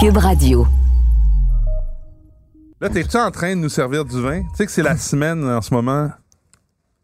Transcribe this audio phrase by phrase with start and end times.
[0.00, 0.66] Cube Radio.
[2.80, 4.42] Là, t'es-tu en train de nous servir du vin?
[4.42, 6.10] Tu sais que c'est la semaine en ce moment,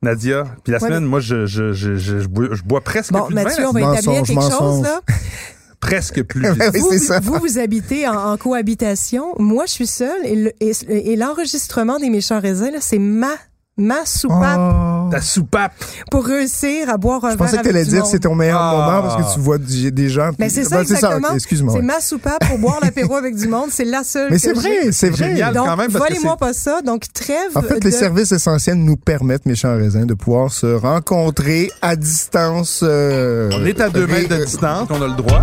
[0.03, 0.45] Nadia.
[0.63, 3.13] Puis la Ouais, semaine, mais- moi, je, je, je, je, je bois, je bois presque
[3.13, 3.45] Bon, plus de vin.
[3.45, 5.01] Mathieu, on va établir Mensonge, quelque chose, là.
[5.81, 6.49] Presque plus.
[6.49, 7.21] Oui, Vous, ça.
[7.21, 9.35] vous, vous habitez en, en cohabitation.
[9.39, 10.25] Moi, je suis seule.
[10.25, 13.33] Et, le- et- et l'enregistrement des méchants raisins, là, c'est ma,
[13.77, 14.61] ma soupape
[15.07, 15.09] Oh.
[15.11, 15.73] Ta soupape.
[16.11, 18.73] pour réussir à boire un Je verre pensais que t'allais dire c'est ton meilleur Ah.
[18.73, 20.31] moment parce que tu vois des gens.
[20.39, 21.29] Mais puis- c'est ça, Ben, exactement.
[21.29, 21.73] ok, Excuse-moi.
[21.75, 21.85] C'est ouais.
[21.85, 23.69] ma soupape pour boire l'apéro avec du monde.
[23.71, 24.61] C'est la seule Mais que c'est j'ai.
[24.61, 25.29] vrai, c'est vrai.
[25.31, 25.55] Génial.
[25.55, 26.81] Donc, quand même, volez-moi pas ça.
[26.83, 27.85] Donc, trêve En fait, de...
[27.85, 32.81] les services essentiels nous permettent, mes chers raisins, de pouvoir se rencontrer à distance.
[32.83, 35.43] euh, On est à deux mètres de distance, on a le droit.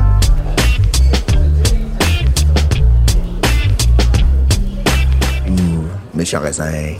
[6.13, 6.98] Mes chers raisins.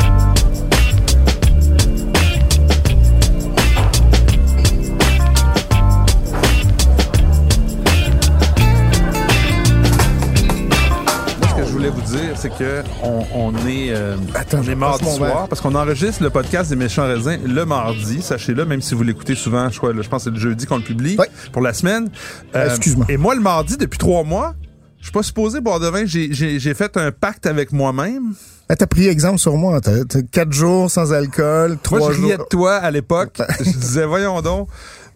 [11.90, 15.18] Voulais vous dire, c'est que on, on est, euh, Attends, on je est mardi soir
[15.36, 15.48] verre.
[15.48, 18.22] parce qu'on enregistre le podcast des méchants raisins le mardi.
[18.22, 20.78] Sachez-le, même si vous l'écoutez souvent, je, crois, je pense que c'est le jeudi qu'on
[20.78, 21.18] le publie
[21.52, 22.10] pour la semaine.
[22.56, 23.08] Euh, Excuse-moi.
[23.10, 24.54] Et moi, le mardi, depuis trois mois,
[25.00, 26.04] je suis pas supposé boire de vin.
[26.06, 28.34] J'ai- fait un pacte avec moi-même.
[28.70, 29.82] Ah, T'as pris exemple sur moi.
[29.82, 32.26] T'as t'as quatre jours sans alcool, trois Moi, je jours.
[32.28, 33.42] riais de toi à l'époque.
[33.60, 34.70] je disais, voyons donc.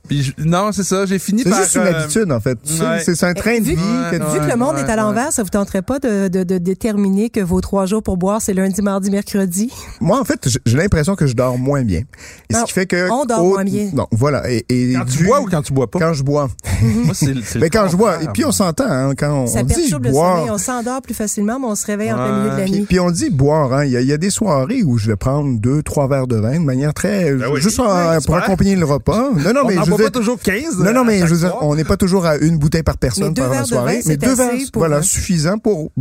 [0.08, 1.06] Puis je- non, c'est ça.
[1.06, 1.62] J'ai fini C'est par.
[1.64, 2.58] juste une euh, habitude, en fait.
[2.80, 3.00] Ouais.
[3.04, 3.82] C'est c'est un train de Vu- vie.
[3.82, 4.30] Ouais, que- non.
[4.30, 6.58] Vu que le monde Ouais, est à l'envers, ça vous tenterait pas de, de, de
[6.58, 9.72] déterminer que vos trois jours pour boire, c'est lundi, mardi, mercredi?
[10.02, 12.02] Moi, en fait, j'ai- l'impression que je dors moins bien.
[12.50, 13.10] Et ce qui fait que.
[13.12, 13.90] on dort moins bien.
[13.94, 14.50] Non, voilà.
[14.52, 16.00] Et, et Quand tu bois ou quand tu bois pas?
[16.00, 16.50] Quand je bois.
[16.82, 18.22] Moi, c'est c'est Mais quand je bois.
[18.22, 20.38] Et puis, on s'entend, hein, quand on, Ça on dit perturbe le boire.
[20.38, 20.52] sommeil.
[20.52, 22.86] On s'endort plus facilement, mais on se réveille en plein milieu de la Puis, nuit.
[22.88, 23.86] puis on dit boire, hein.
[23.86, 26.28] Il y, a, il y a des soirées où je vais prendre deux, trois verres
[26.28, 27.62] de vin de manière très, Ben oui.
[27.62, 29.30] juste pour accompagner le repas.
[29.36, 30.78] Non, non, On mais boit pas toujours 15.
[30.80, 31.64] non, non, à mais chaque je veux dire, soir.
[31.64, 33.96] on n'est pas toujours à une bouteille par personne par la soirée.
[33.98, 35.92] vin, mais deux verres, pour, voilà, suffisant pour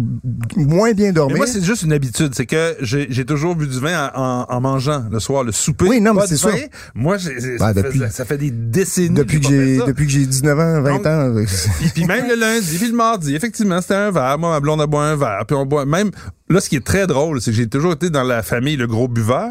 [0.57, 1.37] moins bien Mais dormir.
[1.37, 2.35] moi, c'est juste une habitude.
[2.35, 5.87] C'est que j'ai toujours bu du vin en, en- en mangeant le soir, le souper.
[5.89, 6.71] Oui, non, mais c'est.
[6.95, 7.17] Moi,
[7.59, 10.83] Bah, ça, fait, ça fait des décennies depuis que j'ai depuis que j'ai 19 ans,
[10.83, 11.35] 20 Donc- ans.
[11.81, 14.39] Puis, puis même le lundi, puis le mardi, effectivement, c'était un verre.
[14.39, 15.45] Moi, ma blonde a boit un verre.
[15.47, 16.11] Puis on boit même.
[16.49, 18.87] Là, ce qui est très drôle, c'est que j'ai toujours été dans la famille le
[18.87, 19.51] gros buveur.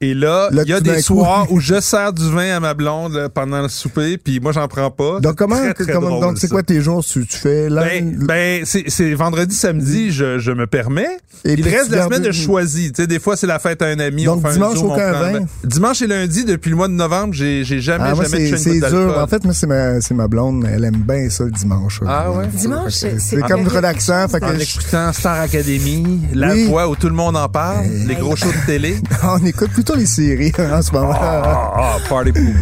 [0.00, 3.14] Et là, il y a des soirs où je sers du vin à ma blonde
[3.14, 5.20] là, pendant le souper, puis moi, j'en prends pas.
[5.20, 7.04] Donc, C'est comment, très, très comment- drôle, donc, c'est quoi tes jours?
[7.04, 7.82] Tu, tu fais là?
[7.84, 11.06] Ben, ben c'est c'est vendredi, samedi, je, je me permets.
[11.44, 12.92] Et puis reste de la semaine, je choisis.
[12.92, 14.24] Tu sais, des fois, c'est la fête à un ami.
[14.24, 15.40] Donc, on fait dimanche, un zoom, aucun vin?
[15.64, 18.50] Dimanche et lundi, depuis le mois de novembre, j'ai j'ai jamais, Ah, moi, jamais c'est,
[18.50, 19.18] touché c'est une goutte dur.
[19.18, 20.66] En fait, moi, c'est ma, c'est ma blonde.
[20.72, 22.00] Elle aime bien ça le dimanche.
[22.06, 22.46] Ah ouais?
[22.48, 24.26] Dimanche, c'est- c'est c'est comme relaxant.
[24.42, 26.54] En écoutant Star Academy, La.
[26.66, 28.96] Voix où tout le monde en parle, les gros shows de télé.
[29.56, 31.12] on écoute plutôt les séries en ce moment.
[31.14, 32.52] Ah, ah, party pooper.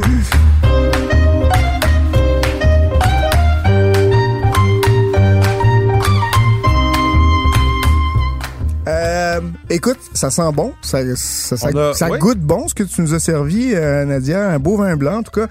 [8.86, 9.40] Euh,
[9.70, 10.74] écoute, ça sent bon.
[10.82, 12.18] Ça, ça, ça, On a- ça ouais.
[12.18, 14.50] goûte bon ce que tu nous as servi, euh, Nadia.
[14.50, 15.46] Un beau vin blanc, en tout cas.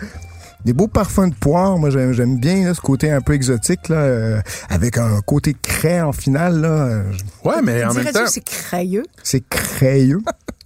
[0.65, 1.77] Des beaux parfums de poire.
[1.77, 5.55] Moi, j'aime, j'aime bien là, ce côté un peu exotique, là, euh, avec un côté
[5.61, 6.61] craie en finale.
[6.61, 7.01] Là,
[7.43, 9.03] Ouais, mais en même temps, que c'est crayeux?
[9.23, 10.21] c'est crayeux.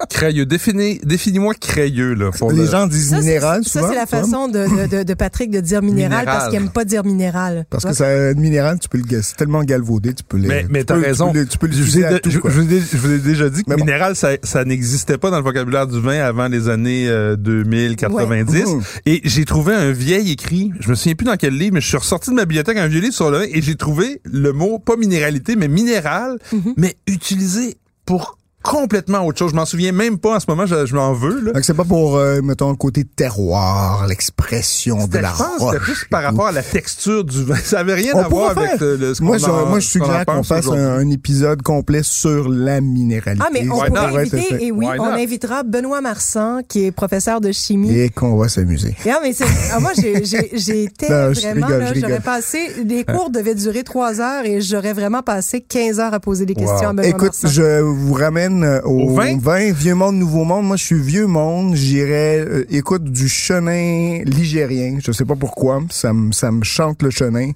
[0.09, 0.45] Crayeux.
[0.45, 2.31] Définis, définis-moi crayeux, là.
[2.31, 5.03] pour Les le- gens disent Ça, c'est- minéral ça, c'est la façon de, de, de,
[5.03, 6.25] de Patrick de dire minéral, Minéral.
[6.25, 7.65] parce qu'il aime pas dire minéral.
[7.69, 10.47] Parce que ça, minéral, tu peux le c'est tellement galvaudé, tu peux les.
[10.47, 11.27] Mais, mais tu t'as peux- raison.
[11.27, 12.51] Tu peux, le- tu peux je, vous l'utiliser ai, à tout, je- quoi.
[12.51, 13.75] je vous ai- je vous ai déjà dit que bon.
[13.77, 18.65] minéral, ça, ça n'existait pas dans le vocabulaire du vin avant les années euh, 2090.
[18.65, 18.73] Ouais.
[18.75, 18.81] Mhm.
[19.05, 21.87] Et j'ai trouvé un vieil écrit, je me souviens plus dans quel livre, mais je
[21.87, 24.53] suis ressorti de ma bibliothèque un vieux livre sur le vin et j'ai trouvé le
[24.53, 26.73] mot, pas minéralité, mais minéral, Mhm.
[26.77, 28.37] mais utilisé pour
[28.71, 29.51] complètement autre chose.
[29.51, 31.39] Je m'en souviens même pas en ce moment, je, je m'en veux.
[31.41, 31.51] Là.
[31.53, 35.63] Donc, c'est pas pour, euh, mettons, le côté terroir, l'expression de la je pense c'était
[35.77, 35.79] roche.
[35.79, 37.55] plus par rapport à la texture du vin.
[37.55, 38.87] Ça avait rien On à voir pourrait avec faire.
[38.87, 40.97] euh, le, ce Moi, qu'on je, en- moi, je qu'on suggère qu'on pense fasse un,
[40.99, 43.43] un épisode complet sur la minéralité.
[43.45, 44.63] Ah, mais on Why pourrait inviter, fait.
[44.65, 45.11] et oui, Why on not?
[45.19, 47.97] invitera Benoît Marsan, qui est professeur de chimie.
[47.97, 48.95] Et qu'on va s'amuser.
[49.05, 52.59] Non, mais c'est, ah, moi, j'ai, j'ai, j'étais Non, je vraiment, rigole, là, j'aurais passé,
[52.85, 56.53] les cours devaient durer trois heures et j'aurais vraiment passé 15 heures à poser des
[56.55, 57.47] questions à Benoît Écoute, Marsan.
[57.49, 59.71] je vous ramène euh, au, Au vin?
[59.71, 60.65] Vieux monde, nouveau monde.
[60.65, 61.75] Moi, je suis vieux monde.
[61.75, 64.97] J'irais, euh, écoute, du chenin ligérien.
[65.03, 65.81] Je sais pas pourquoi.
[65.89, 67.51] Ça me, ça me chante le chenin.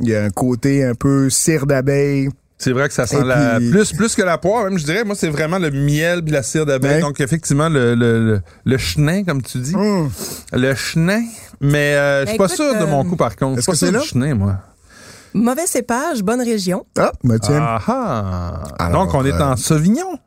[0.00, 2.28] Il y a un côté un peu cire d'abeille.
[2.58, 5.04] C'est vrai que ça sent Et la plus plus que la poire, même je dirais.
[5.04, 6.94] Moi, c'est vraiment le miel puis la cire d'abeille.
[6.96, 7.00] Ouais.
[7.00, 10.08] Donc effectivement le le, le, le chenin comme tu dis, Hum.
[10.52, 11.22] le chenin.
[11.60, 13.56] Mais euh, je suis Ben, pas sûr de euh, mon coup par contre.
[13.56, 14.28] Je est-ce suis pas que sûr c'est du là?
[14.28, 14.56] chenin moi.
[15.34, 16.86] Mauvais cépage, bonne région.
[16.96, 17.58] Ah, ben tiens.
[17.60, 18.62] Ah ah.
[18.78, 20.18] Alors, Donc on est euh, en Sauvignon.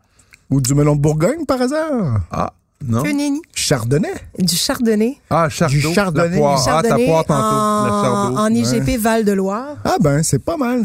[0.50, 2.22] Ou du melon de Bourgogne, par hasard?
[2.32, 2.54] Ah
[2.86, 3.02] non.
[3.04, 3.42] Que nenni.
[3.54, 4.14] Chardonnay.
[4.40, 5.18] Du chardonnay.
[5.30, 5.76] Ah chardot.
[5.76, 6.30] Du chardonnay.
[6.30, 6.56] La poire.
[6.64, 8.38] Du Ah ta chardonnay poire tantôt.
[8.38, 9.78] en, en IGP Val-de-Loire.
[9.84, 10.84] Ah ben, c'est pas mal.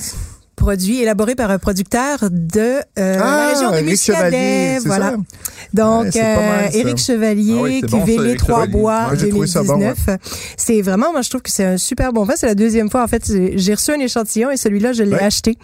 [0.62, 4.78] Produit élaboré par un producteur de euh, la Ah, région de Muscadet.
[4.84, 5.10] Voilà.
[5.10, 5.16] ça?
[5.74, 6.78] Donc, Ouais, mal, euh.
[6.78, 8.72] Éric Chevalier, Ah oui, bon, ça, Éric Trois Chevalier.
[8.72, 9.96] Bois bon, 2019.
[10.56, 12.34] C'est vraiment, moi, je trouve que c'est un super bon vin.
[12.36, 13.02] C'est la deuxième fois.
[13.02, 13.24] En fait,
[13.56, 15.22] j'ai reçu un échantillon et celui-là, je l'ai Ouais.
[15.22, 15.56] acheté.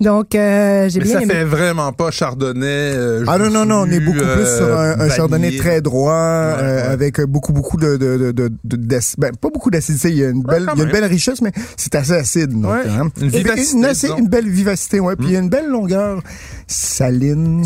[0.00, 1.34] Donc, euh, j'ai bien ça aimé.
[1.34, 2.66] fait vraiment pas chardonnay.
[2.66, 6.82] euh, Ah non, non, non, on est beaucoup plus sur un, chardonnay très droit, ouais.
[6.82, 10.08] avec beaucoup, beaucoup de, de, de, de, ben, pas beaucoup d'acidité.
[10.10, 12.50] Il y a une belle, il y a une belle richesse, mais c'est assez acide.
[12.60, 13.08] Donc, Ouais, hein.
[13.20, 14.18] une Et- vivacité, Une, assez- disons.
[14.18, 15.16] une belle vivacité, ouais.
[15.16, 16.22] Puis il y a une belle longueur
[16.66, 17.64] saline,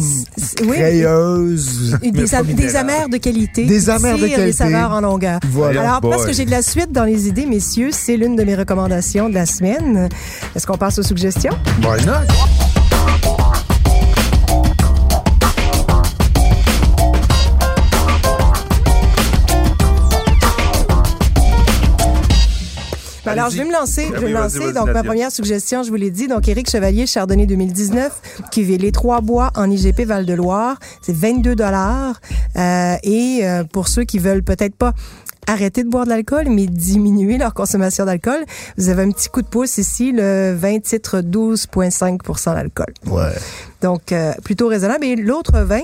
[0.62, 0.76] oui.
[0.76, 1.98] crayeuse.
[2.02, 3.64] Des, des amères de qualité.
[3.64, 4.52] Des qui amères de qualité.
[4.52, 5.40] saveurs en longueur.
[5.50, 5.80] Voilà.
[5.80, 8.54] Alors, parce que j'ai de la suite dans les idées, messieurs, c'est l'une de mes
[8.54, 10.08] recommandations de la semaine.
[10.54, 11.56] Est-ce qu'on passe aux suggestions?
[11.82, 13.39] Why not?
[23.26, 23.58] Alors, Allez-y.
[23.58, 24.06] je vais me lancer.
[24.14, 24.72] Je vais me lancer.
[24.72, 26.28] Donc, ma première suggestion, je vous l'ai dit.
[26.28, 30.78] Donc, Éric Chevalier, Chardonnay 2019, cuvée Les Trois Bois en IGP Val-de-Loire.
[31.02, 32.20] C'est 22 dollars.
[32.56, 34.92] Euh, et euh, pour ceux qui veulent peut-être pas
[35.46, 38.44] arrêter de boire de l'alcool, mais diminuer leur consommation d'alcool,
[38.78, 42.94] vous avez un petit coup de pouce ici, le 20 titres 12,5% d'alcool.
[43.06, 43.32] Ouais.
[43.82, 45.04] Donc, euh, plutôt raisonnable.
[45.04, 45.82] Et l'autre vin,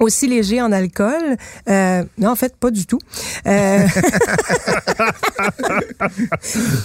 [0.00, 1.36] aussi léger en alcool,
[1.68, 2.98] euh, non, en fait, pas du tout.
[3.46, 3.86] Euh...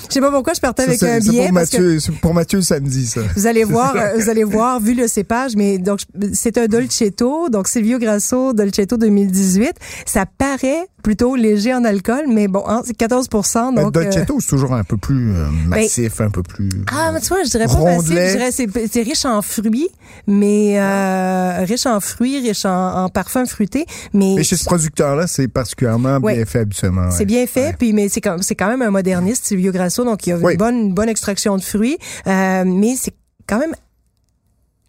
[0.10, 1.46] Je sais pas pourquoi je partais avec un c'est billet.
[1.48, 3.22] pour parce que Mathieu, c'est pour Mathieu samedi, ça.
[3.36, 6.00] vous allez voir, euh, vous allez voir, vu le cépage, mais donc
[6.34, 9.74] c'est un Dolcetto, donc Silvio Grasso Dolcetto 2018.
[10.06, 13.98] Ça paraît plutôt léger en alcool, mais bon, hein, c'est 14 Ben, donc.
[13.98, 16.70] euh, Dolcetto, c'est toujours un peu plus euh, massif, un peu plus...
[16.92, 19.90] ah, mais tu vois, je dirais pas massif, je dirais c'est, c'est riche en fruits,
[20.28, 25.28] mais euh, riche en fruits, riche en, en parfums fruités, mais, Mais chez ce producteur-là,
[25.28, 26.36] c'est particulièrement Ouais.
[26.36, 27.10] bien fait habituellement.
[27.12, 27.26] c'est ouais.
[27.26, 27.76] bien fait, Ouais.
[27.78, 30.38] puis mais c'est quand, c'est quand même un moderniste, Silvio Grasso, donc il y a
[30.38, 31.98] une bonne, une bonne extraction de fruits,
[32.28, 33.14] euh, mais c'est
[33.48, 33.74] quand même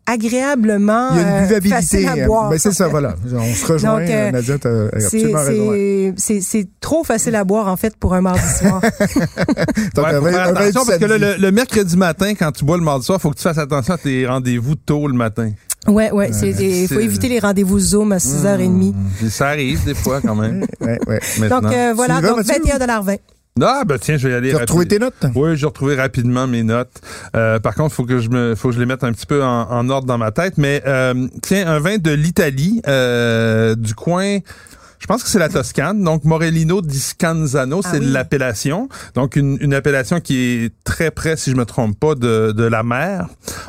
[0.06, 1.74] agréablement Il y a une euh, buvabilité.
[1.80, 2.50] facile à euh, boire.
[2.50, 3.14] Ben, c'est ça, voilà.
[3.32, 5.70] On se rejoint, Donc, euh, euh, Nadia, t'as C'est, absolument raison.
[5.70, 6.14] ouais.
[6.18, 8.80] c'est, c'est, c'est trop facile à boire, en fait, pour un mardi soir.
[9.94, 12.76] Donc, Ouais, un un attention parce que là, le, le mercredi matin, quand tu bois
[12.76, 15.50] le mardi soir, faut que tu fasses attention à tes rendez-vous tôt le matin.
[15.88, 18.68] Ouais, ouais, c'est, il faut éviter les rendez-vous Zoom à 6h30.
[18.68, 20.64] Mmh, Ça arrive des fois quand même.
[20.80, 21.20] Ouais, ouais.
[21.38, 21.60] maintenant.
[21.62, 22.54] Donc, euh, voilà, donc Mathieu?
[22.64, 23.18] 21,20
[23.62, 24.50] Ah, ben tiens, je vais y aller.
[24.50, 25.14] Tu as retrouvé tes notes?
[25.34, 27.00] Oui, j'ai retrouvé rapidement mes notes.
[27.36, 29.42] Euh, par contre, faut que je me, faut que je les mette un petit peu
[29.42, 30.54] en, en ordre dans ma tête.
[30.58, 34.38] Mais euh, tiens, un vin de l'Italie, euh, du coin.
[35.04, 38.06] Je pense que c'est la Toscane, donc Morellino di Scanzano, Ah c'est oui.
[38.06, 38.88] l'appellation.
[39.14, 42.64] Donc une, une appellation qui est très près, si je me trompe pas, de, de
[42.64, 43.26] la mer.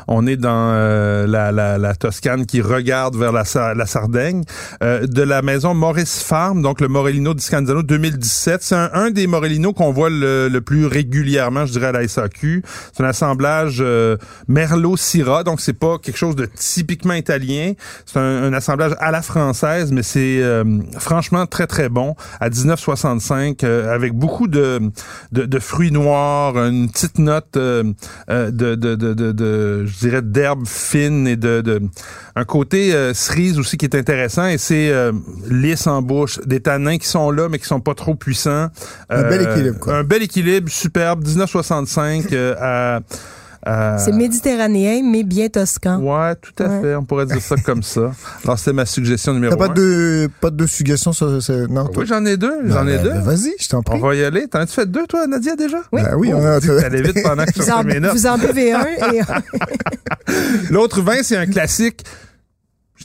[0.08, 3.42] On est dans euh, la, la, la Toscane qui regarde vers la,
[3.74, 4.44] la Sardaigne.
[4.82, 8.62] Euh, de la maison Maurice Farm, donc le Morellino di Scanzano 2017.
[8.62, 12.08] C'est un, un des Morellino qu'on voit le, le plus régulièrement, je dirais, à la
[12.08, 12.62] SAQ.
[12.96, 14.16] C'est un assemblage euh,
[14.48, 17.74] Merlot-Syrah, donc c'est pas quelque chose de typiquement italien.
[18.06, 20.64] C'est un, un assemblage à la française, mais c'est euh,
[21.26, 24.80] franchement très très bon à 19,65 euh, avec beaucoup de,
[25.32, 27.92] de, de fruits noirs, une petite note euh,
[28.30, 31.82] euh, de, de, de, je dirais d'herbes fines et de, de
[32.36, 34.92] un côté euh, cerise aussi qui est intéressant et c'est
[35.50, 38.68] lisse en bouche, des tanins qui sont là mais qui sont pas trop puissants.
[39.10, 39.96] Un bel équilibre, quoi.
[39.96, 43.00] Un bel équilibre, superbe, 1965 euh, à
[43.66, 46.00] à- C'est méditerranéen, mais bien toscan.
[46.00, 46.80] Ouais, tout à Ouais.
[46.82, 46.94] fait.
[46.94, 48.12] On pourrait dire ça comme ça.
[48.44, 49.74] Alors, c'était ma suggestion numéro T'as pas un.
[49.74, 52.02] de, pas de suggestions sur ce, non, toi?
[52.02, 52.54] Oui, j'en ai deux.
[52.66, 53.10] J'en ai deux.
[53.10, 54.00] ben, Vas-y, je t'en On prie.
[54.00, 54.46] va y aller.
[54.48, 55.78] T'en as-tu fait deux, toi, Nadia, déjà?
[55.92, 56.00] Oui.
[56.02, 58.12] Ben oui, Oh, on a, t'allais vite pendant que je Vous en, mes notes.
[58.12, 59.20] vous en buvez un et
[60.70, 62.04] L'autre vin, c'est un classique.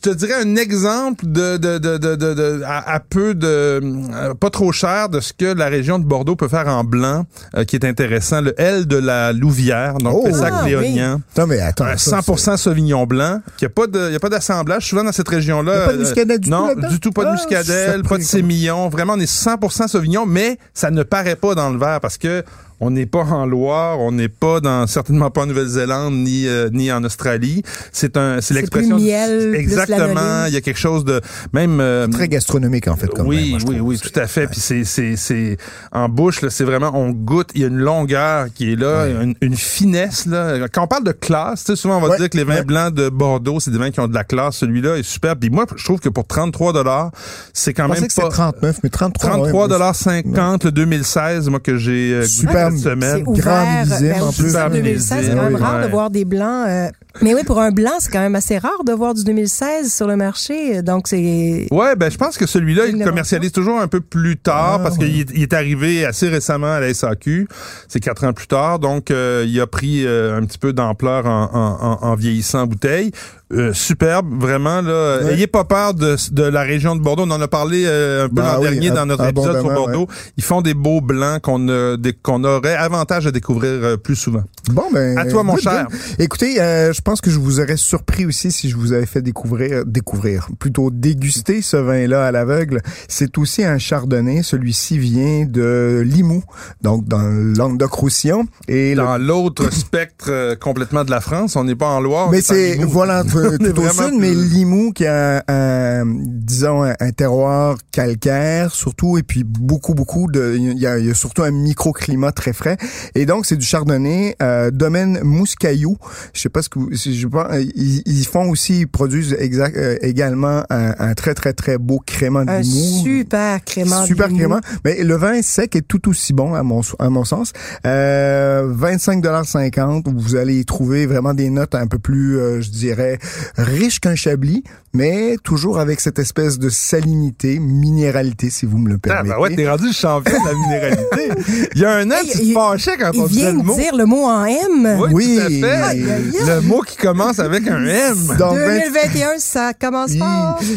[0.04, 3.48] Je te dirais un exemple de, de, de, de, de, de- à, à peu de
[3.48, 7.28] euh, pas trop cher de ce que la région de Bordeaux peut faire en blanc,
[7.56, 8.42] euh, qui est intéressant.
[8.42, 10.24] Le L de la Louvière, donc Oh.
[10.26, 11.22] le sac Ah, léonien.
[11.48, 11.86] Mais attends.
[11.86, 14.88] Un ça, 100% Sauvignon blanc, qui a pas de, y a pas d'assemblage.
[14.88, 17.12] Souvent dans cette région-là, Y a pas de euh, muscadelle du tout non, du tout
[17.12, 18.90] pas de Ah, muscadelle, pas de sémillon.
[18.90, 22.44] Vraiment, on est 100% Sauvignon, mais ça ne paraît pas dans le verre parce que
[22.82, 26.70] on n'est pas en Loire, on n'est pas dans certainement pas en Nouvelle-Zélande ni euh,
[26.74, 27.64] ni en Australie.
[27.92, 30.46] C'est un, c'est l'expression miel, plus exactement.
[30.48, 31.22] Il y a quelque chose de
[31.54, 33.88] même euh, Très gastronomique, en fait, comme oui, moi, je oui, trouve.
[33.90, 34.48] oui, tout à fait.
[34.48, 35.58] Puis c'est, c'est, c'est
[35.92, 37.52] en bouche là, c'est vraiment on goûte.
[37.56, 39.24] Il y a une longueur qui est là, Ouais.
[39.24, 40.68] une, une finesse là.
[40.74, 42.56] Quand on parle de classe, tu sais, souvent on va Ouais, dire que les vins
[42.56, 42.64] ouais.
[42.66, 44.56] blancs de Bordeaux, c'est des vins qui ont de la classe.
[44.58, 45.40] Celui-là est superbe.
[45.40, 47.12] Puis moi, je trouve que pour 33 dollars,
[47.54, 49.30] c'est quand Je même que pas 39, mais 33.
[49.30, 53.18] 33 ouais, dollars 50 le 2016, moi que j'ai euh, goûté Super, cette semaine.
[53.18, 53.44] c'est ouvert.
[53.44, 54.56] Grand Ben, en aussi, plus.
[54.58, 56.90] en 2016, c'est quand même rare de voir des blancs euh,
[57.22, 60.08] Mais oui, pour un blanc, c'est quand même assez rare de voir du 2016 sur
[60.08, 60.82] le marché.
[60.82, 61.68] Donc, c'est.
[61.72, 64.98] Ouais, ben je pense que celui-là, il commercialise toujours un peu plus tard Ah, parce
[64.98, 67.48] qu'il est, il est arrivé assez récemment à la SAQ.
[67.90, 71.26] C'est quatre ans plus tard, donc euh, il a pris euh, un petit peu d'ampleur
[71.26, 73.12] en, en- en- en vieillissant en bouteille.
[73.54, 75.18] Euh, superbe, vraiment là.
[75.24, 75.34] Ouais.
[75.34, 77.24] Ayez pas peur de, de la région de Bordeaux.
[77.28, 79.74] On en a parlé euh, un peu Bah l'an oui, dernier dans notre épisode sur
[79.74, 80.08] Bordeaux.
[80.38, 84.44] Ils font des beaux blancs qu'on aurait avantage à découvrir plus souvent.
[84.72, 85.18] Bon, ben.
[85.18, 85.88] À toi, mon good, cher.
[85.90, 86.00] good.
[86.20, 89.24] Écoutez, euh, je pense que je vous aurais surpris aussi si je vous avais fait
[89.24, 92.80] découvrir, découvrir, plutôt déguster ce vin-là à l'aveugle.
[93.08, 94.44] C'est aussi un chardonnay.
[94.44, 96.44] Celui-ci vient de Limoux,
[96.84, 98.46] donc dans Languedoc-Roussillon.
[98.68, 102.30] Et le Dans l'autre spectre euh, complètement de la France, on n'est pas en Loire.
[102.30, 107.78] Mais c'est voilà tout au sud, mais Limoux qui a un, disons un, un terroir
[107.92, 112.54] calcaire surtout et puis beaucoup beaucoup de il y y a surtout un microclimat très
[112.54, 112.78] frais
[113.16, 115.98] et donc c'est du chardonnay euh, domaine Mouscaillou.
[116.34, 119.36] Je sais pas ce que vous, je pas, euh, ils, ils font aussi ils produisent
[119.40, 124.06] exact euh, également un, un très très très beau crément de Un super crément.
[124.06, 124.60] Super crément.
[124.84, 127.54] Mais le vin sec est tout aussi bon à mon à mon sens.
[127.86, 133.20] Euh, 25,50 Vous allez trouver vraiment des notes un peu plus, euh, je dirais,
[133.58, 138.96] riches qu'un chablis, mais toujours avec cette espèce de salinité, minéralité, si vous me le
[138.96, 139.30] Ah, permettez.
[139.36, 141.70] ben ouais, t'es rendu champion de la minéralité.
[141.76, 143.60] Il y a un an, Hey, tu te fâchais quand on Il disait vient le
[143.60, 143.76] de mot.
[143.76, 144.98] dire le mot en M.
[145.00, 145.36] Oui, Oui.
[145.60, 145.96] tout à fait.
[145.98, 148.16] Le mot qui commence avec un M.
[148.38, 150.12] Donc, 20 2021, ça commence.
[150.12, 150.20] Hi.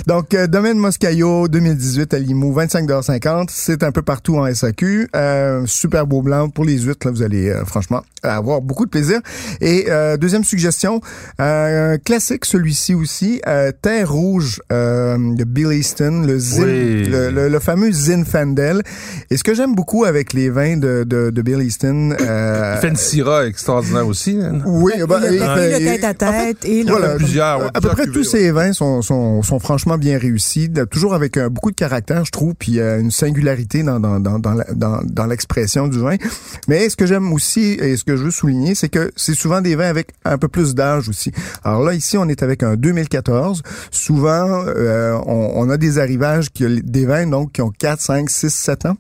[0.07, 5.09] Donc, euh, Domaine Moscayo, 2018 à Limoux, 25,50 C'est un peu partout en SAQ.
[5.17, 7.07] Euh, super beau blanc pour les huîtres.
[7.07, 9.21] Là, vous allez euh, franchement avoir beaucoup de plaisir.
[9.61, 11.01] Et euh, deuxième suggestion,
[11.41, 13.71] euh, un classique celui-ci aussi, euh,
[14.05, 17.05] Rouge euh, de Bill Easton, le, Zin, Oui.
[17.07, 18.83] le, le- le fameux Zinfandel.
[19.31, 22.15] Et ce que j'aime beaucoup avec les vins de, de, de Bill Easton...
[22.21, 24.39] Euh, Il fait une syrah extraordinaire aussi.
[24.43, 24.61] hein.
[24.67, 27.61] oui, ben, Il a pris le tête à en fait, tête et le- voilà, plusieurs,
[27.61, 31.15] ouais, à peu près cuvées, tous ces vins sont, sont, sont franchement bien réussis, toujours
[31.15, 34.55] avec euh, beaucoup de caractère, je trouve, puis euh, une singularité dans, dans, dans, dans,
[34.55, 36.17] la- dans, dans l'expression du vin.
[36.69, 39.61] Mais ce que j'aime aussi et ce que je veux souligner, c'est que c'est souvent
[39.61, 41.33] des vins avec un peu plus d'âge aussi.
[41.65, 43.63] Alors là, ici, on est avec un 2014.
[43.95, 48.29] Souvent, euh, on, on a des arrivages, qui, des vins donc qui ont 4, 5,
[48.29, 48.97] 6, 7 ans.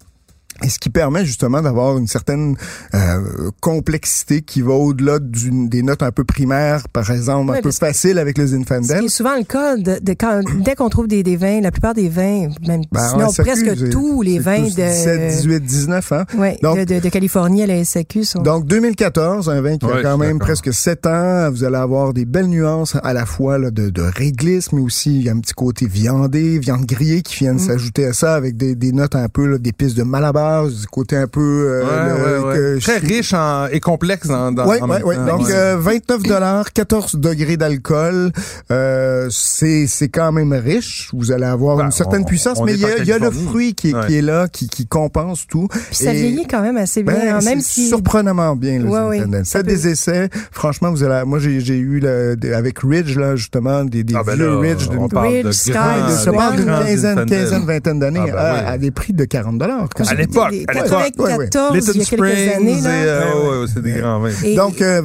[0.62, 2.56] Et ce qui permet justement d'avoir une certaine
[2.94, 7.72] euh, complexité qui va au-delà d'une- des notes un peu primaires, par exemple, un peu
[7.72, 9.00] faciles avec le Ce Zinfandel.
[9.00, 11.70] qui est souvent le cas de, de quand, dès qu'on trouve des, des vins, la
[11.72, 15.28] plupart des vins, même Ben, sinon presque c'est- tous les c'est vins tous 17, de,
[15.28, 16.24] 18, 19, hein?
[16.38, 18.42] ouais, Donc- de, de, de Californie à la SAQ sont.
[18.42, 21.50] Donc 2014, un vin qui a quand même presque 7 ans.
[21.50, 25.16] Vous allez avoir des belles nuances à la fois là, de, de réglisse, mais aussi
[25.16, 27.58] il y a un petit côté viandé, viande grillée qui viennent Mm.
[27.66, 30.43] s'ajouter à ça avec des, des notes un peu là, d'épices de Malabar,
[30.80, 32.54] du côté un peu euh, Ouais, le- ouais, ouais.
[32.54, 35.16] que Très je- riche en- et complexe dans, dans Ouais, en ouais, même ouais.
[35.16, 35.38] temps.
[35.38, 35.54] Donc Ouais.
[35.54, 38.30] euh, 29 dollars, 14 degrés d'alcool,
[38.70, 41.10] euh, c'est c'est quand même riche.
[41.12, 43.30] Vous allez avoir Ben, une certaine on- puissance, on mais il y, a- y le
[43.30, 44.06] fruit qui, est- Ouais.
[44.06, 45.68] qui est là, qui, qui compense tout.
[45.68, 48.88] Puis ça Et- vieillit quand même assez bien, ben, hein, même si surprenamment bien le
[48.88, 50.28] oui, ça Faites peut- des essais.
[50.50, 51.24] Franchement, vous allez.
[51.26, 54.58] Moi, j'ai j'ai eu le, avec Ridge là justement des, des Ah, ben vieux là,
[54.58, 54.88] Ridge.
[54.88, 58.26] d'une- on parle de Ridge, Sky, grands- je parle d'une quinzaine, quinzaine, vingtaine d'années Ah,
[58.26, 58.60] ben à, oui.
[58.66, 59.88] à des prix de 40 dollars.
[60.06, 61.12] À l'époque, À l'époque.
[61.16, 62.78] 94, Little il y a quelques Springs années.
[62.78, 62.90] et, Là.
[62.90, 64.30] euh, ouais, ouais, c'est des grands vins.
[64.44, 65.02] Et- Donc, euh,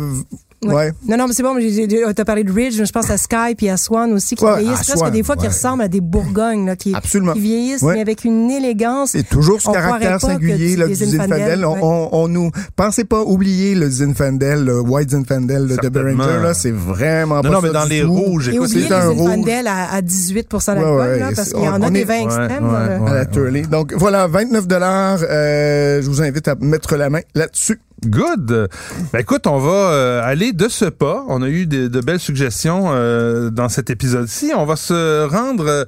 [0.62, 0.74] Ouais.
[0.74, 0.92] ouais.
[1.08, 3.56] Non, non, mais c'est bon, mais j'ai- t'as parlé de Ridge, je pense à Sky
[3.58, 5.88] puis à Swan aussi, qui Ouais, vieillissent à presque Swan, des fois qui ressemblent à
[5.88, 7.32] des Bourgognes, là, qui, Absolument.
[7.34, 7.94] qui vieillissent, Ouais.
[7.96, 9.16] mais avec une élégance.
[9.16, 11.63] Et toujours ce On caractère singulier là, du Zinfandel.
[11.66, 15.89] On, on, on nous pensez pas oublier le Zinfandel, le White Zinfandel de.
[15.89, 16.42] Beringer.
[16.44, 18.12] Là, c'est vraiment Non, pas non, mais ça dans les tout.
[18.13, 19.30] rouges, Et écoute, oublier c'est un les rouge.
[19.30, 22.01] Zinfandel à, à 18 d'alcool, Ouais, ouais, là, parce qu'il y en on a des
[22.01, 23.06] est- vins extrêmes.
[23.08, 23.62] à la Turley.
[23.62, 25.20] Donc voilà, 29 dollars.
[25.24, 27.80] Euh, je vous invite à mettre la main là-dessus.
[28.06, 28.70] Good.
[29.12, 31.24] Ben écoute, on va euh, aller de ce pas.
[31.27, 34.51] On a eu de, de belles suggestions euh, dans cet épisode-ci.
[34.56, 35.86] On va se rendre euh,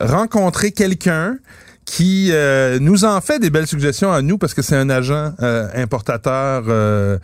[0.00, 1.38] rencontrer quelqu'un
[1.84, 5.32] qui euh, nous en fait des belles suggestions à nous parce que c'est un agent
[5.42, 7.18] euh, importateur, euh,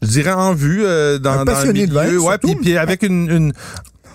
[0.00, 2.20] je dirais en vue euh, dans, Un dans le passionné de vin, milieu.
[2.20, 3.52] ouais, puis, puis avec une, une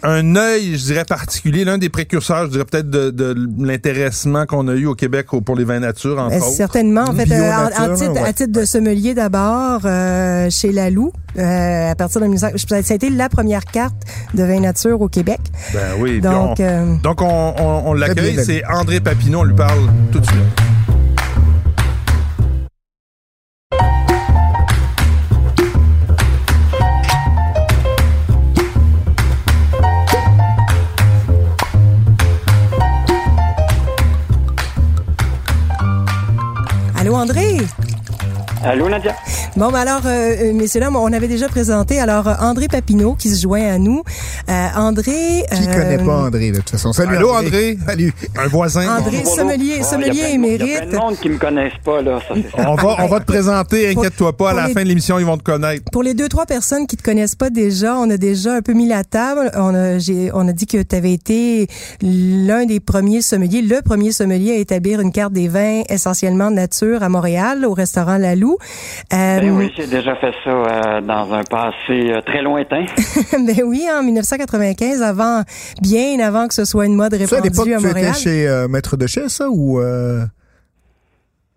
[0.04, 4.68] un œil, je dirais, particulier, l'un des précurseurs, je dirais peut-être de, de l'intéressement qu'on
[4.68, 6.51] a eu au Québec pour les vins nature, entre Ben, autres.
[6.56, 7.01] certainement.
[7.06, 8.27] En fait, euh, en- en, nature, titre, ouais.
[8.30, 12.96] à titre de sommelier d'abord, euh, chez Lalou, euh, à partir de 1900, ça a
[12.96, 13.96] été la première carte
[14.34, 15.39] de vin nature au Québec.
[15.74, 16.22] Ben oui.
[16.22, 18.38] Donc, on- euh, Donc, on, on, on l'accueille.
[18.44, 19.39] C'est André Papineau.
[19.39, 20.38] On lui parle tout de suite.
[38.67, 38.88] Allô André?
[38.88, 39.15] Allô, Nadia?
[39.57, 43.41] Bon, ben alors, euh, messieurs, là, on avait déjà présenté alors André Papineau qui se
[43.41, 44.03] joint à nous.
[44.47, 45.45] Euh, André...
[45.51, 46.93] Qui connaît pas André, de toute façon?
[46.93, 47.75] Salut, Allô, André.
[47.83, 48.13] Salut.
[48.37, 48.97] Un voisin.
[48.99, 50.61] André, sommelier, sommelier émérite.
[50.61, 52.19] Il y a plein de monde qui me connaissent pas, là.
[52.27, 52.35] Ça,
[52.69, 55.39] on, va, on va te présenter, inquiète-toi pas, à la fin de l'émission, ils vont
[55.39, 55.85] te connaître.
[55.91, 58.73] Pour les deux, trois personnes qui te connaissent pas déjà, on a déjà un peu
[58.73, 59.49] mis la table.
[59.55, 61.67] On a, j'ai, on a dit que tu avais été
[62.03, 67.01] l'un des premiers sommeliers, le premier sommelier à établir une carte des vins essentiellement nature
[67.01, 68.57] à Montréal, au restaurant Lalou.
[69.13, 72.86] Euh, ben oui, j'ai déjà fait ça euh, dans un passé euh, très lointain.
[73.34, 75.44] ben oui, en 1995, avant,
[75.82, 78.13] bien avant que ce soit une mode répandue ça, à, à Montréal.
[78.16, 79.82] Tu étais chez Maître de Chez, ça, ou...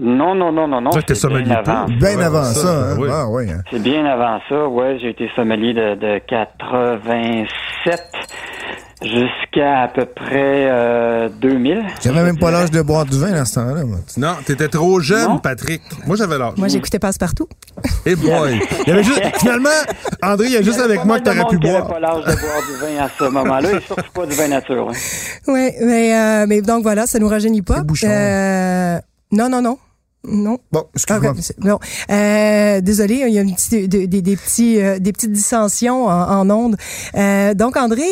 [0.01, 0.91] Non, non, non, non, non.
[0.93, 1.85] C'est bien avant.
[1.87, 2.97] Bien avant ça, hein?
[2.99, 3.09] oui.
[3.13, 3.51] Ah, oui.
[3.51, 3.61] Hein.
[3.71, 4.99] C'est bien avant ça, ouais.
[4.99, 8.01] J'ai été sommelier de, de 87
[9.03, 11.87] jusqu'à à peu près euh, 2000.
[12.03, 13.85] J'avais même pas l'âge de boire du vin à ce temps-là.
[13.85, 13.99] Moi.
[14.17, 15.39] Non, t'étais trop jeune, non?
[15.39, 15.83] Patrick.
[16.07, 16.55] Moi, j'avais l'âge.
[16.57, 17.49] Moi, j'écoutais Passe-Partout.
[18.05, 18.61] Eh hey boy!
[18.87, 19.69] Il y avait juste, finalement,
[20.23, 21.87] André, il y a juste avec moi que t'aurais pu boire.
[21.87, 24.89] pas l'âge de boire du vin à ce moment-là et surtout pas du vin nature.
[24.91, 24.95] Hein.
[25.47, 27.83] Oui, mais, euh, mais donc voilà, ça nous rajeunit pas.
[28.05, 28.99] Euh,
[29.33, 29.79] non, non, non.
[30.25, 30.59] Non.
[30.71, 31.33] Bon, excuse-moi.
[31.59, 31.79] Bon.
[32.11, 36.07] Euh, désolé, il y a une petite, des, des, des petits, euh, des petites dissensions
[36.07, 36.77] en, en ondes.
[37.17, 38.05] Euh, donc, André,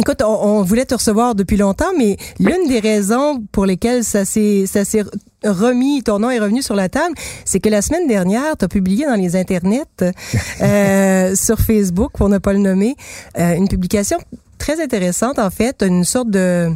[0.00, 4.24] Écoute, on, on, voulait te recevoir depuis longtemps, mais l'une des raisons pour lesquelles ça
[4.24, 5.04] s'est ça s'est
[5.44, 7.14] remis, ton nom est revenu sur la table,
[7.44, 9.84] c'est que la semaine dernière, tu as publié dans les internets,
[10.62, 12.96] euh, sur Facebook, pour ne pas le nommer,
[13.38, 14.16] euh, une publication
[14.56, 16.70] très intéressante, en fait, une sorte de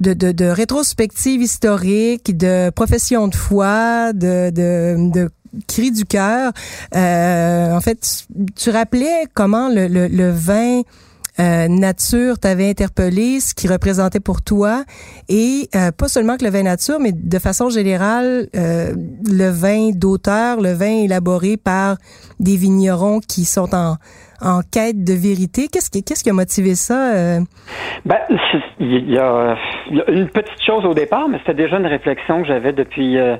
[0.00, 5.30] de, de, de, rétrospective historique, de profession de foi, de, de, de
[5.68, 6.52] cri du cœur.
[6.96, 8.24] Euh, en fait,
[8.56, 10.82] tu rappelais comment le, le, le vin
[11.38, 14.84] euh, nature t'avait interpellé, ce qui représentait pour toi,
[15.28, 18.94] et euh, pas seulement que le vin nature, mais de façon générale, euh,
[19.30, 21.96] le vin d'auteur, le vin élaboré par
[22.40, 23.96] des vignerons qui sont en,
[24.40, 25.68] en quête de vérité.
[25.70, 27.14] Qu'est-ce qui, qu'est-ce qui a motivé ça?
[27.14, 27.40] Euh?
[28.04, 28.18] Ben,
[28.80, 29.56] il y, y a
[30.08, 33.36] une petite chose au départ, mais c'était déjà une réflexion que j'avais depuis euh,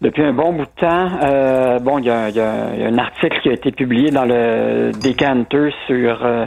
[0.00, 1.10] depuis un bon bout de temps.
[1.22, 4.24] Euh, bon, il y, a, il y, a, un article qui a été publié dans
[4.24, 6.46] le Decanter sur euh,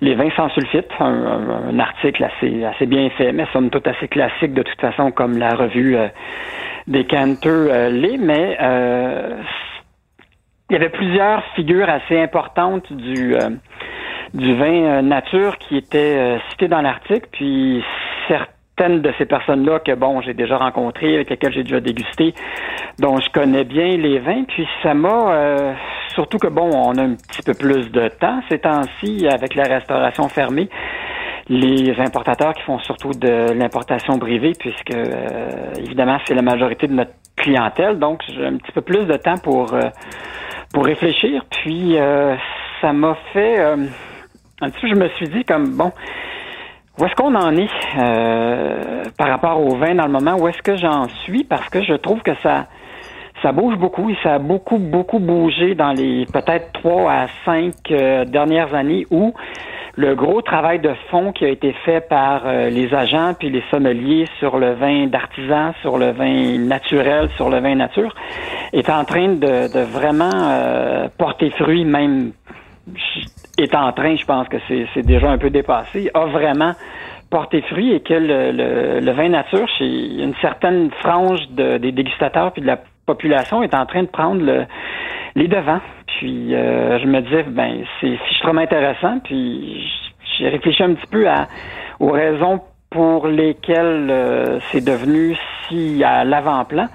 [0.00, 3.86] les vins sans sulfite, un, un, un, article assez assez bien fait, mais somme toute
[3.86, 6.08] assez classique de toute façon, comme la revue euh,
[6.86, 9.36] Decanter euh, l'est, mais euh,
[10.68, 13.34] il y avait plusieurs figures assez importantes du
[14.32, 17.82] du vin nature qui étaient citées dans l'article, puis
[18.88, 22.34] de ces personnes-là que, bon, j'ai déjà rencontrées, avec lesquelles j'ai déjà dégusté,
[22.98, 24.44] dont je connais bien les vins.
[24.44, 25.74] Puis ça m'a, euh,
[26.14, 29.64] surtout que, bon, on a un petit peu plus de temps ces temps-ci avec la
[29.64, 30.68] restauration fermée.
[31.48, 36.94] Les importateurs qui font surtout de l'importation privée, puisque, euh, évidemment, c'est la majorité de
[36.94, 37.98] notre clientèle.
[37.98, 39.90] Donc, j'ai un petit peu plus de temps pour, euh,
[40.72, 41.44] pour réfléchir.
[41.50, 41.96] Puis,
[42.80, 43.60] ça m'a fait...
[43.60, 45.92] un petit peu, je me suis dit comme, bon,
[46.98, 50.36] où est-ce qu'on en est euh, par rapport au vin dans le moment?
[50.36, 51.44] Où est-ce que j'en suis?
[51.44, 52.66] Parce que je trouve que ça
[53.42, 57.74] ça bouge beaucoup et ça a beaucoup, beaucoup bougé dans les peut-être trois à cinq
[57.90, 59.32] euh, dernières années où
[59.96, 63.62] le gros travail de fond qui a été fait par euh, les agents puis les
[63.70, 68.14] sommeliers sur le vin d'artisan, sur le vin naturel, sur le vin nature,
[68.72, 72.32] est en train de, de vraiment euh, porter fruit, même
[73.62, 76.72] est en train, je pense que c'est déjà un peu dépassé, a vraiment
[77.30, 82.62] porté fruit et que le, vin nature, chez une certaine frange de, des dégustateurs puis
[82.62, 84.64] de la population, est en train de prendre le,
[85.36, 85.80] les devants.
[86.06, 89.20] Puis euh, je me disais, ben c'est fichtrement intéressant.
[89.20, 89.88] Puis
[90.38, 91.26] j'ai réfléchi un petit peu
[92.00, 95.36] aux raisons pour lesquelles euh, c'est devenu
[95.68, 96.88] si à l'avant-plan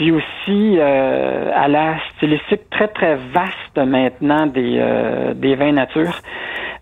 [0.00, 6.22] puis aussi euh, à la stylistique très très vaste maintenant des euh, des vins nature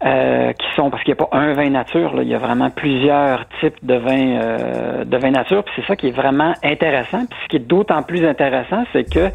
[0.04, 2.70] euh, qui sont parce qu'il n'y a pas un vin nature, il y a vraiment
[2.70, 5.64] plusieurs types de vins euh, de vins nature.
[5.64, 7.26] Puis c'est ça qui est vraiment intéressant.
[7.26, 9.30] Puis ce qui est d'autant plus intéressant, c'est que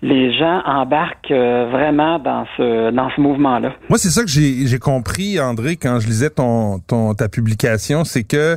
[0.00, 3.74] les gens embarquent euh, vraiment dans ce dans ce mouvement-là.
[3.90, 8.04] Moi, c'est ça que j'ai j'ai compris, André, quand je lisais ton ton ta publication,
[8.04, 8.56] c'est que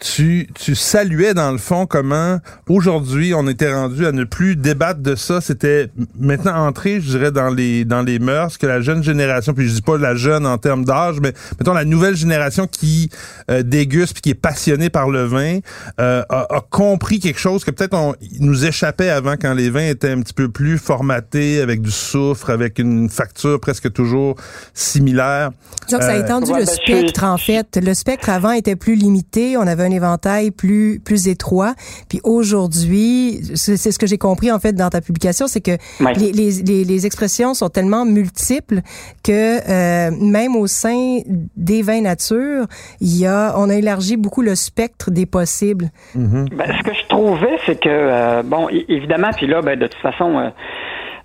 [0.00, 5.00] tu, tu saluais dans le fond comment aujourd'hui on était rendu à ne plus débattre
[5.00, 5.40] de ça.
[5.40, 9.68] C'était maintenant entré, je dirais, dans les dans les mœurs que la jeune génération, puis
[9.68, 13.10] je dis pas la jeune en termes d'âge, mais mettons la nouvelle génération qui
[13.50, 15.58] euh, déguste puis qui est passionnée par le vin
[16.00, 19.86] euh, a, a, compris quelque chose que peut-être on nous échappait avant quand les vins
[19.86, 24.36] étaient un petit peu plus formatés avec du soufre, avec une facture presque toujours
[24.72, 25.50] similaire.
[25.90, 27.78] Donc ça a étendu euh, le spectre en fait.
[27.82, 29.56] Le spectre avant était plus limité.
[29.56, 31.74] On avait un éventail plus plus étroit.
[32.08, 35.76] Puis aujourd'hui, c'est ce que j'ai compris en fait dans ta publication, c'est que
[36.16, 38.80] les, les, les, expressions sont tellement multiples
[39.24, 41.20] que euh, même au sein
[41.56, 42.66] des vins nature,
[43.00, 45.90] il y a, on a élargi beaucoup le spectre des possibles.
[46.16, 46.56] Mm-hmm.
[46.56, 50.00] ben, ce que je trouvais, c'est que euh, bon, évidemment, puis là, ben, de toute
[50.00, 50.38] façon.
[50.38, 50.50] Euh,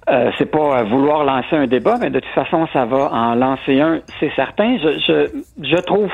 [0.08, 3.82] euh, c'est pas vouloir lancer un débat, mais de toute façon, ça va en lancer
[3.82, 4.78] un, c'est certain.
[4.78, 6.12] Je, je, je trouve,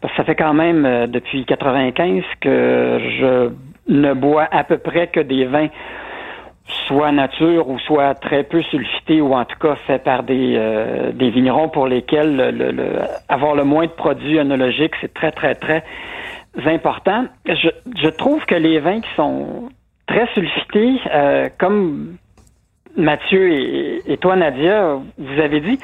[0.00, 3.50] parce que ça fait quand même euh, depuis 95 que je
[3.88, 5.68] ne bois à peu près que des vins
[6.86, 11.12] soit nature ou soit très peu sulfités ou en tout cas faits par des, euh,
[11.12, 15.84] des vignerons pour lesquels le, avoir le moins de produits œnologiques, c'est très, très, très
[16.64, 17.26] important.
[17.46, 17.68] Je,
[18.02, 19.68] je trouve que les vins qui sont
[20.06, 21.00] très sulfités,
[21.58, 22.16] comme
[22.96, 23.52] Mathieu
[24.06, 25.78] et, toi Nadia, vous avez dit,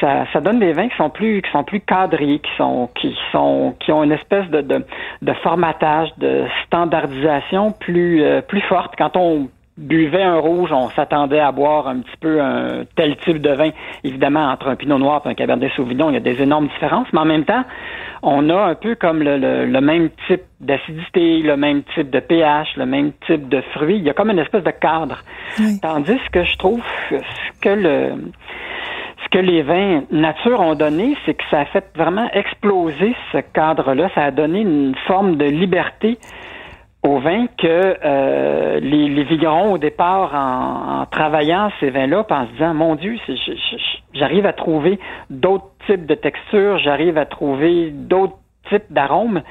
[0.00, 3.14] ça, ça donne des vins qui sont plus qui sont plus cadrés, qui sont qui
[3.32, 8.94] sont qui ont une espèce de de, formatage, de standardisation plus euh, plus forte.
[8.96, 13.40] Quand on buvait un rouge, on s'attendait à boire un petit peu un tel type
[13.40, 13.70] de vin.
[14.04, 17.08] Évidemment, entre un Pinot Noir et un Cabernet Sauvignon, il y a des énormes différences,
[17.12, 17.64] mais en même temps,
[18.22, 19.36] on a un peu comme le,
[19.66, 23.98] le, même type d'acidité, le même type de pH, le même type de fruits.
[23.98, 25.18] Il y a comme une espèce de cadre.
[25.82, 28.14] Tandis que je trouve ce que le
[29.24, 33.38] ce que les vins nature ont donné, c'est que ça a fait vraiment exploser ce
[33.38, 34.08] cadre-là.
[34.14, 36.18] Ça a donné une forme de liberté
[37.06, 42.52] au vin que euh, les, les, vignerons au départ en, travaillant ces vins-là, en se
[42.52, 43.16] disant mon Dieu,
[44.12, 44.98] j'arrive à trouver
[45.30, 48.36] d'autres types de textures, j'arrive à trouver d'autres
[48.68, 49.42] types d'arômes.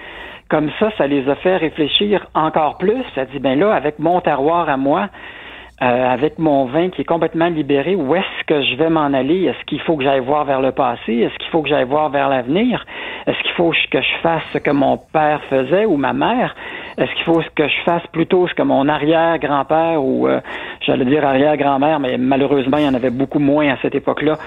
[0.49, 3.03] Comme ça, ça les a fait réfléchir encore plus.
[3.15, 5.09] Ça dit ben là, avec mon terroir à moi,
[5.81, 9.43] euh, avec mon vin qui est complètement libéré, où est-ce que je vais m'en aller?
[9.43, 11.13] Est-ce qu'il faut que j'aille voir vers le passé?
[11.13, 12.85] Est-ce qu'il faut que j'aille voir vers l'avenir?
[13.27, 16.55] Est-ce qu'il faut que je fasse ce que mon père faisait ou ma mère?
[16.97, 20.39] Est-ce qu'il faut que je fasse plutôt ce que mon arrière-grand-père ou euh,
[20.79, 24.37] j'allais dire arrière-grand-mère, mais malheureusement il y en avait beaucoup moins à cette époque-là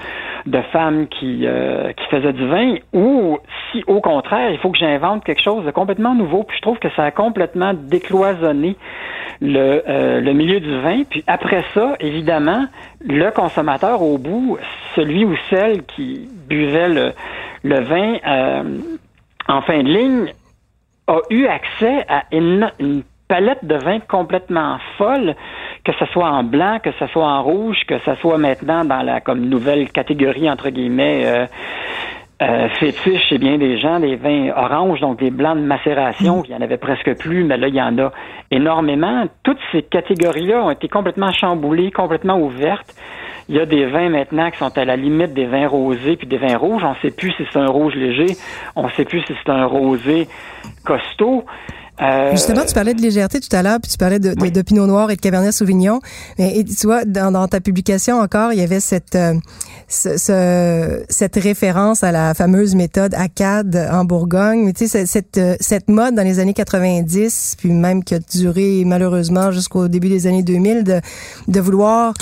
[0.47, 2.75] de femmes qui euh, qui faisaient du vin?
[2.93, 3.37] Ou
[3.71, 6.43] si au contraire il faut que j'invente quelque chose de complètement nouveau.
[6.43, 8.77] Puis je trouve que ça a complètement décloisonné
[9.41, 11.03] le, euh, le milieu du vin.
[11.27, 12.65] Après ça, évidemment,
[13.01, 14.57] le consommateur au bout,
[14.95, 17.13] celui ou celle qui buvait le,
[17.63, 18.17] vin
[19.47, 20.33] en fin de ligne,
[21.07, 22.71] a eu accès à une,
[23.29, 25.35] palette de vins complètement folle,
[25.85, 29.03] que ce soit en blanc, que ce soit en rouge, que ce soit maintenant dans
[29.03, 31.45] la comme nouvelle catégorie entre guillemets euh,
[32.41, 36.51] euh, fétiche chez bien des gens, des vins oranges, donc des blancs de macération, il
[36.51, 38.13] y en avait presque plus, mais là il y en a
[38.49, 39.25] énormément.
[39.43, 42.95] Toutes ces catégories-là ont été complètement chamboulées, complètement ouvertes.
[43.49, 46.27] Il y a des vins maintenant qui sont à la limite des vins rosés puis
[46.27, 46.83] des vins rouges.
[46.85, 48.37] On ne sait plus si c'est un rouge léger,
[48.75, 50.27] on ne sait plus si c'est un rosé
[50.85, 51.43] costaud.
[52.01, 54.87] Euh, Justement, tu parlais de légèreté tout à l'heure, puis tu parlais de, de, Pinot
[54.87, 55.99] Noir et de Cabernet Sauvignon.
[56.37, 59.33] Et, tu vois, dans, ta publication encore, il y avait cette euh,
[59.87, 64.63] ce, cette référence à la fameuse méthode ACAD en Bourgogne.
[64.63, 68.19] Mais tu sais, cette, euh, cette mode dans les années 90, puis même qui a
[68.19, 71.01] duré malheureusement jusqu'au début des années 2000, de,
[71.47, 72.13] de vouloir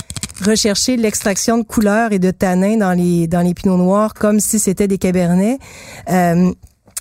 [0.46, 4.60] rechercher l'extraction de couleurs et de tanins dans les dans les pinots noirs comme si
[4.60, 5.58] c'était des cabernets.
[6.10, 6.52] Euh,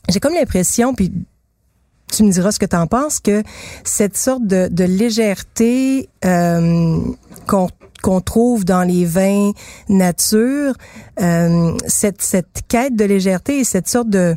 [0.09, 1.13] j'ai comme l'impression, puis
[2.13, 3.43] tu me diras ce que tu en penses, que
[3.85, 7.01] cette sorte de, légèreté euh,
[7.47, 7.69] qu'on
[8.03, 9.53] qu'on trouve dans les vins
[9.89, 10.75] nature,
[11.21, 14.37] euh, cette, cette quête de légèreté et cette sorte de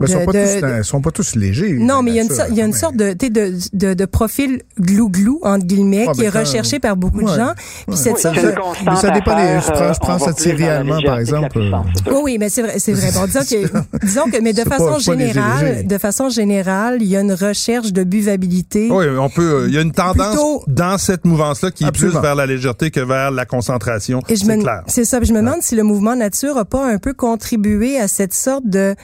[0.00, 1.72] ils sont, pas tous, sont pas tous légers.
[1.72, 4.04] Non, mais il y a une, il y a une sorte de, de, de, de
[4.04, 7.52] profil glou-glou, entre guillemets, qui est recherché par beaucoup de gens.
[7.86, 11.58] Puis cette ça, ça, dépend des, je prends, je prends cette série allemande, par exemple.
[12.06, 13.10] Oui, oui, mais c'est vrai, c'est vrai.
[13.12, 17.20] Bon, disons que, disons que, mais de façon générale, de façon générale, il y a
[17.20, 18.88] une recherche de buvabilité.
[18.90, 22.34] Oui, on peut, il y a une tendance dans cette mouvance-là qui est plus vers
[22.34, 24.20] la légèreté que vers la concentration.
[24.28, 24.82] C'est clair.
[24.86, 25.20] C'est ça.
[25.22, 28.66] Je me demande si le mouvement nature a pas un peu contribué à cette sorte
[28.66, 28.94] de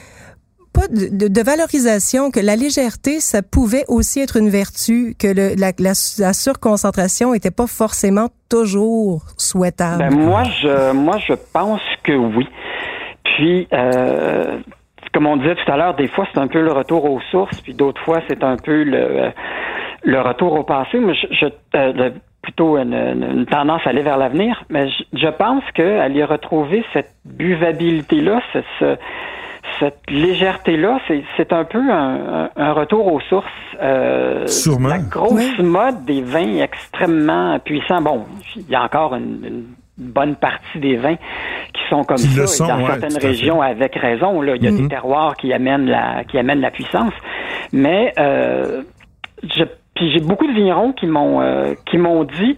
[0.75, 7.33] pas de, valorisation que la légèreté, ça pouvait aussi être une vertu, que la, surconcentration
[7.33, 9.99] était pas forcément toujours souhaitable.
[9.99, 12.47] Ben moi, je, moi, je pense que oui.
[13.23, 14.59] Puis, euh,
[15.13, 17.61] comme on disait tout à l'heure, des fois, c'est un peu le retour aux sources,
[17.61, 19.31] puis d'autres fois, c'est un peu le,
[20.03, 20.99] le retour au passé.
[20.99, 22.09] Mais je, euh,
[22.41, 27.11] plutôt une, tendance à aller vers l'avenir, mais je, je pense qu'elle y retrouver cette
[27.25, 28.97] buvabilité-là, ce,
[29.79, 30.99] cette légèreté-là,
[31.37, 33.45] c'est un peu un, un, retour aux sources.
[33.81, 34.89] Euh, Sûrement.
[34.89, 38.01] La grosse mode des vins extrêmement puissants.
[38.01, 38.25] Bon,
[38.55, 39.65] il y a encore une,
[39.97, 42.67] bonne partie des vins qui sont comme ça.
[42.67, 44.89] dans certaines régions, avec raison, là, il y a des mm-hmm.
[44.89, 47.13] terroirs qui amènent la qui amènent la puissance.
[47.71, 48.83] Mais euh,
[49.43, 52.57] je, puis j'ai beaucoup de vignerons qui m'ont euh, qui m'ont dit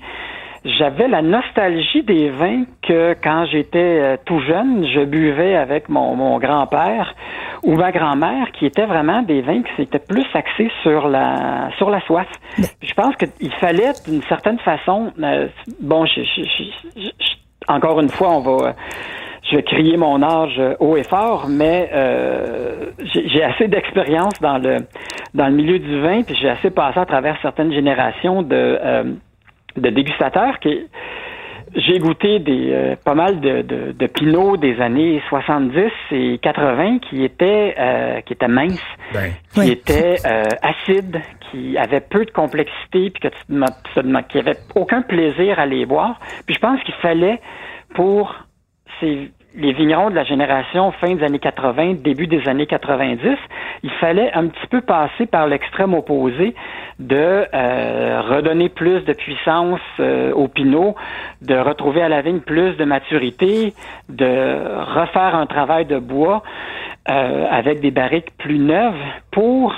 [0.77, 6.15] j'avais la nostalgie des vins que quand j'étais euh, tout jeune, je buvais avec mon,
[6.15, 7.15] mon grand-père
[7.63, 11.89] ou ma grand-mère, qui étaient vraiment des vins qui s'étaient plus axés sur la sur
[11.89, 12.27] la soif.
[12.81, 15.47] Je pense qu'il fallait d'une certaine façon, euh,
[15.81, 17.03] bon, je, je, je,
[17.67, 18.75] encore une fois, on va
[19.49, 24.79] je vais crier mon âge haut et fort, mais euh, j'ai assez d'expérience dans le
[25.33, 29.03] dans le milieu du vin, puis j'ai assez passé à travers certaines générations de euh,
[29.77, 30.85] de dégustateurs qui
[31.75, 36.99] j'ai goûté des euh, pas mal de, de, de pinots des années 70 et 80
[36.99, 38.81] qui étaient euh, qui étaient minces,
[39.13, 39.71] Ben, qui Oui.
[39.71, 43.99] étaient euh, acides, qui avaient peu de complexité, puis que tu te demandes- tu te
[43.99, 46.19] demandes- qui avaient aucun plaisir à les boire.
[46.45, 47.39] Puis je pense qu'il fallait
[47.93, 48.33] pour
[49.01, 53.37] ces les vignerons de la génération fin des années 80, début des années 90,
[53.83, 56.53] il fallait un petit peu passer par l'extrême opposé
[56.99, 60.95] de euh, redonner plus de puissance euh, au pinot,
[61.41, 63.73] de retrouver à la vigne plus de maturité,
[64.09, 66.43] de refaire un travail de bois
[67.09, 68.93] euh, avec des barriques plus neuves
[69.31, 69.73] pour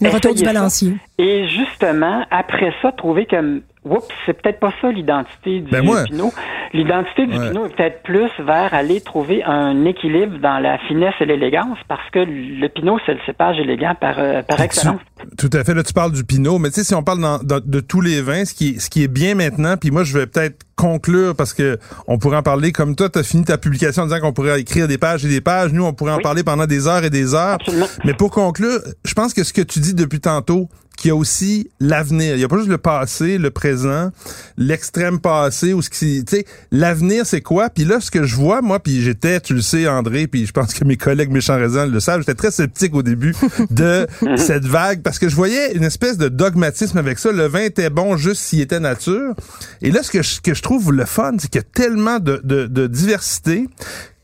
[0.00, 0.94] Le retour du balancier.
[1.18, 6.04] et justement, après ça, trouver que, oups, c'est peut-être pas ça l'identité du Ben moi-
[6.04, 6.32] Pinot.
[6.72, 7.48] L'identité du Ouais.
[7.48, 12.08] Pinot est peut-être plus vers aller trouver un équilibre dans la finesse et l'élégance, parce
[12.12, 15.00] que le Pinot, c'est le cépage élégant par, euh, par excellence.
[15.38, 15.74] Tout à fait.
[15.74, 18.00] Là, tu parles du Pinot, mais tu sais, si on parle dans- dans- de tous
[18.00, 20.58] les vins, ce qui, est, ce qui est bien maintenant, puis moi, je vais peut-être
[20.76, 24.06] conclure parce que on pourrait en parler comme toi, tu as fini ta publication en
[24.06, 25.72] disant qu'on pourrait écrire des pages et des pages.
[25.72, 26.22] Nous, on pourrait en Oui.
[26.22, 27.54] parler pendant des heures et des heures.
[27.54, 27.86] Absolument.
[28.04, 31.16] Mais pour conclure, je pense que ce que tu dis depuis tantôt, qu'il y a
[31.16, 32.34] aussi l'avenir.
[32.34, 34.10] Il n'y a pas juste le passé, le présent,
[34.56, 37.70] l'extrême passé ou ce qui, tu sais, l'avenir c'est quoi?
[37.70, 40.52] Puis là, ce que je vois, moi, puis j'étais, tu le sais, André, puis je
[40.52, 43.34] pense que mes collègues méchants raisins le savent, j'étais très sceptique au début
[43.70, 44.06] de
[44.36, 47.32] cette vague parce que je voyais une espèce de dogmatisme avec ça.
[47.32, 49.34] Le vin était bon juste s'il était nature.
[49.82, 52.18] Et là, ce que je, que je trouve le fun, c'est qu'il y a tellement
[52.18, 53.68] de, de, de diversité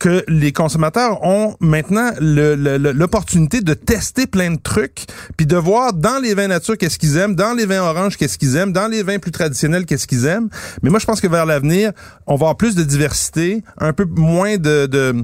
[0.02, 5.04] que les consommateurs ont maintenant le- le- le- l'opportunité de tester plein de trucs,
[5.36, 8.36] puis de voir dans les vins nature qu'est-ce qu'ils aiment, dans les vins oranges qu'est-ce
[8.36, 10.48] qu'ils aiment, dans les vins plus traditionnels qu'est-ce qu'ils aiment.
[10.82, 11.92] Mais moi, je pense que vers l'avenir,
[12.26, 15.14] on va avoir plus de diversité, un peu moins de, de,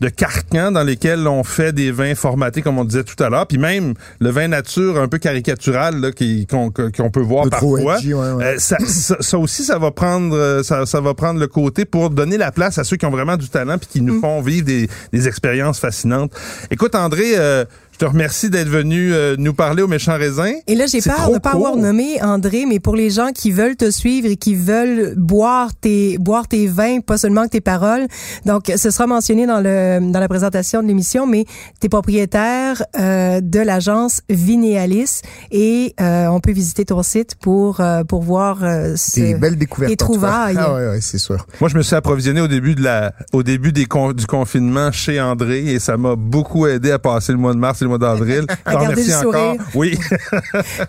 [0.00, 3.46] de carcans dans lesquels on fait des vins formatés, comme on disait tout à l'heure,
[3.46, 6.12] puis même le vin nature un peu caricatural
[6.50, 7.98] qu'on qu'on peut voir parfois.
[7.98, 8.44] edgy, ouais, ouais.
[8.44, 11.84] Euh, ça, ça, ça aussi, ça va prendre, euh, ça, ça va prendre le côté
[11.84, 14.06] pour donner la place à ceux qui ont vraiment du talent puis qui Mm.
[14.06, 16.32] nous font vivre des, expériences fascinantes.
[16.70, 20.50] Écoute, André, euh, je te remercie d'être venu euh, nous parler au méchant raisin.
[20.66, 23.52] Et là, j'ai peur de ne pas avoir nommé André, mais pour les gens qui
[23.52, 27.60] veulent te suivre et qui veulent boire tes boire tes vins, pas seulement que tes
[27.60, 28.08] paroles.
[28.46, 31.44] Donc, ce sera mentionné dans le dans la présentation de l'émission, mais
[31.80, 35.20] tu es propriétaire euh, de l'agence Vinéalis
[35.52, 39.56] et euh, on peut visiter ton site pour euh, pour voir euh, ce- Des belles
[39.56, 39.90] découvertes.
[39.90, 40.56] des trouvailles.
[40.58, 41.46] Ah ouais, ouais, c'est sûr.
[41.60, 44.90] Moi, je me suis approvisionné au début de la, au début des con- du confinement
[44.90, 47.98] chez André et ça m'a beaucoup aidé à passer le mois de mars le mois
[47.98, 48.42] d'avril.
[48.66, 49.40] Remercie le sourire.
[49.52, 49.66] encore.
[49.74, 49.96] Oui.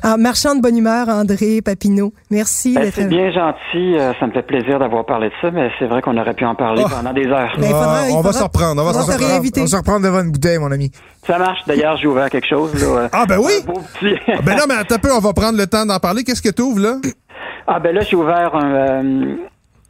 [0.03, 2.13] Ah, marchand de bonne humeur, André Papineau.
[2.31, 5.69] Merci Ben, c'est bien gentil, euh, ça me fait plaisir d'avoir parlé de ça, mais
[5.79, 6.89] c'est vrai qu'on aurait pu en parler Oh.
[6.89, 7.53] pendant des heures.
[7.57, 8.81] Ben, faudra- Ah, on va faudra- s'en reprendre.
[8.81, 9.19] On va te reprendre.
[9.27, 9.61] réinviter.
[9.61, 10.91] On va se reprendre devant une bouteille, mon ami.
[11.25, 11.59] Ça marche.
[11.67, 12.73] D'ailleurs, j'ai ouvert quelque chose.
[12.75, 13.53] Là, euh, Ah ben oui.
[13.65, 16.23] petit- Ben non, mais attends un peu, on va prendre le temps d'en parler.
[16.23, 16.95] Qu'est-ce que tu ouvres là?
[17.67, 19.35] Ah ben là, j'ai ouvert un, euh,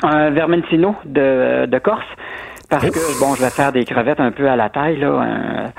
[0.04, 2.06] un Vermentino de, de Corse
[2.70, 5.72] parce que bon, je vais faire des crevettes un peu à la taille là,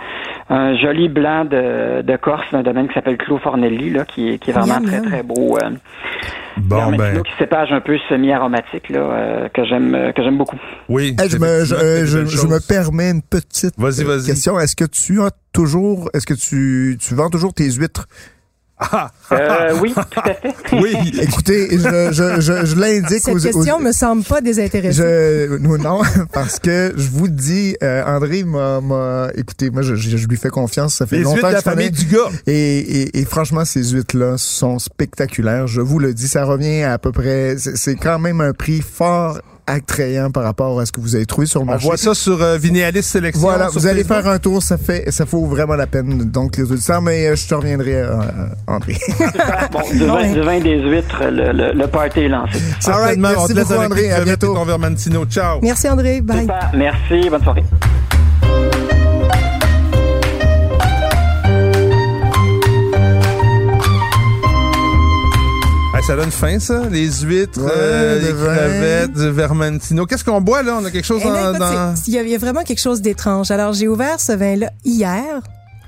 [0.49, 4.39] un, joli blanc de, de Corse d'un domaine qui s'appelle Clos Fornelli là, qui est
[4.39, 5.57] qui est vraiment très très beau.
[5.63, 5.71] Euh,
[6.59, 10.57] Bon ben, qui cépage un peu semi-aromatique là, euh, que j'aime euh, que j'aime beaucoup.
[10.89, 11.15] oui.
[11.21, 14.27] Hey, je, me, je, euh, je, me permets une petite Vas-y, euh, vas-y.
[14.27, 14.59] question.
[14.59, 18.07] Est-ce que tu as toujours, est-ce que tu, tu vends toujours tes huîtres?
[18.79, 20.55] Ah, Euh, oui, tout à fait.
[20.75, 20.95] oui.
[21.23, 25.49] Écoutez, je, je, je, je l'indique Cette aux, question aux- me semble pas désintéressée.
[25.49, 30.27] Je, non, parce que je vous dis, euh, André m'a, m'a- écoutez, moi, je, je,
[30.27, 30.97] lui fais confiance.
[30.97, 31.77] Ça fait Les longtemps de que la je connais.
[31.77, 32.29] famille du gars.
[32.47, 35.67] Et, et, et franchement, ces huîtres-là sont spectaculaires.
[35.67, 39.41] Je vous le dis, ça revient à peu près, c'est quand même un prix fort
[39.66, 41.87] attrayant par rapport à ce que vous avez trouvé sur le On marché.
[41.87, 43.40] voit ça sur euh, Vinéalis Sélection.
[43.40, 44.22] Voilà, vous allez Facebook.
[44.24, 46.18] faire un tour, ça fait, ça vaut vraiment la peine.
[46.31, 48.96] Donc, les auditeurs, mais euh, je te reviendrai, euh, euh, André.
[49.72, 52.59] Bon, du vin, du vin des huîtres, le, le, le party est lancé.
[52.81, 52.96] Certainement.
[52.98, 54.12] Alright, on merci te laisse beaucoup, André.
[54.12, 54.57] À bientôt.
[55.31, 55.59] Ciao.
[55.62, 56.20] Merci André.
[56.20, 56.40] Bye.
[56.42, 56.70] Super.
[56.74, 57.64] Merci, bonne soirée.
[66.07, 66.83] Ça donne faim, ça?
[66.88, 70.07] Les huîtres, Ouais, euh, le les crevettes, du Vermentino.
[70.07, 70.79] Qu'est-ce qu'on boit, là?
[70.81, 71.55] On a quelque chose Eh là, dans...
[71.55, 73.51] écoute, dans- il y, y a vraiment quelque chose d'étrange.
[73.51, 75.40] Alors, j'ai ouvert ce vin-là hier.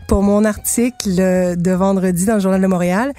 [0.08, 1.10] pour mon article
[1.56, 3.12] de vendredi dans le Journal de Montréal.